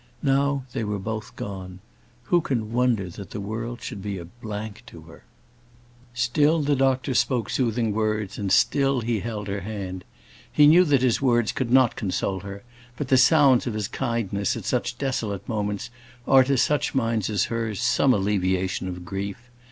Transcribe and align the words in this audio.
Now 0.23 0.63
they 0.73 0.83
were 0.83 0.97
both 0.97 1.35
gone. 1.35 1.79
Who 2.23 2.41
can 2.41 2.73
wonder 2.73 3.07
that 3.09 3.29
the 3.29 3.39
world 3.39 3.83
should 3.83 4.01
be 4.01 4.17
a 4.17 4.25
blank 4.25 4.81
to 4.87 5.01
her? 5.01 5.25
Still 6.15 6.63
the 6.63 6.75
doctor 6.75 7.13
spoke 7.13 7.51
soothing 7.51 7.93
words, 7.93 8.39
and 8.39 8.51
still 8.51 9.01
he 9.01 9.19
held 9.19 9.47
her 9.47 9.59
hand. 9.61 10.03
He 10.51 10.65
knew 10.65 10.85
that 10.85 11.03
his 11.03 11.21
words 11.21 11.51
could 11.51 11.69
not 11.71 11.95
console 11.95 12.39
her; 12.39 12.63
but 12.97 13.09
the 13.09 13.15
sounds 13.17 13.67
of 13.67 13.75
his 13.75 13.87
kindness 13.87 14.57
at 14.57 14.65
such 14.65 14.97
desolate 14.97 15.47
moments 15.47 15.91
are, 16.27 16.43
to 16.45 16.57
such 16.57 16.95
minds 16.95 17.29
as 17.29 17.43
hers, 17.53 17.79
some 17.79 18.11
alleviation 18.11 18.87
of 18.87 19.05
grief. 19.05 19.51